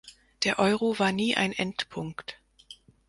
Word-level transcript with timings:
Der 0.45 0.57
Euro 0.57 0.97
war 0.97 1.11
nie 1.11 1.35
ein 1.35 1.53
Endpunkt. 1.53 2.39